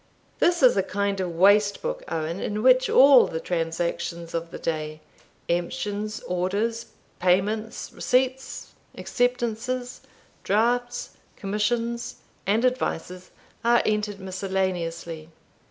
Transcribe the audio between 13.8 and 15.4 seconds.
entered miscellaneously."